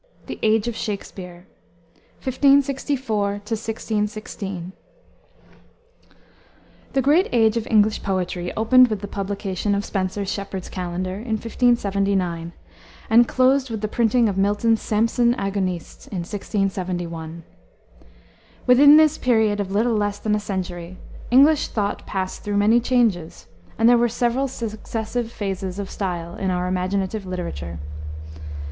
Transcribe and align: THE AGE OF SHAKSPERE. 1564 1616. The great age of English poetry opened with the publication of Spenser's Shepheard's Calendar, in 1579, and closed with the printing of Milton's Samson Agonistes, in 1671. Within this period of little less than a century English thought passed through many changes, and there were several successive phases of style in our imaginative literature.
THE 0.25 0.39
AGE 0.41 0.67
OF 0.67 0.75
SHAKSPERE. 0.75 1.45
1564 2.23 3.31
1616. 3.33 4.71
The 6.93 7.01
great 7.03 7.29
age 7.31 7.55
of 7.55 7.67
English 7.69 8.01
poetry 8.01 8.51
opened 8.57 8.87
with 8.87 9.01
the 9.01 9.07
publication 9.07 9.75
of 9.75 9.85
Spenser's 9.85 10.31
Shepheard's 10.31 10.69
Calendar, 10.69 11.17
in 11.17 11.37
1579, 11.37 12.51
and 13.11 13.27
closed 13.27 13.69
with 13.69 13.81
the 13.81 13.87
printing 13.87 14.27
of 14.27 14.39
Milton's 14.39 14.81
Samson 14.81 15.35
Agonistes, 15.35 16.07
in 16.07 16.23
1671. 16.25 17.43
Within 18.65 18.97
this 18.97 19.19
period 19.19 19.59
of 19.59 19.69
little 19.71 19.93
less 19.93 20.17
than 20.17 20.33
a 20.33 20.39
century 20.39 20.97
English 21.29 21.67
thought 21.67 22.07
passed 22.07 22.43
through 22.43 22.57
many 22.57 22.79
changes, 22.79 23.45
and 23.77 23.87
there 23.87 23.99
were 23.99 24.09
several 24.09 24.47
successive 24.47 25.31
phases 25.31 25.77
of 25.77 25.91
style 25.91 26.35
in 26.37 26.49
our 26.49 26.65
imaginative 26.65 27.27
literature. 27.27 27.77